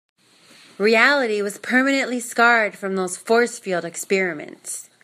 Reality 0.79 1.43
was 1.43 1.59
permanently 1.59 2.19
scarred 2.19 2.75
from 2.75 2.95
those 2.95 3.17
force 3.17 3.59
field 3.59 3.85
experiments. 3.85 4.89